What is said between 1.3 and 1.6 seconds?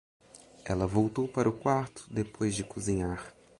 o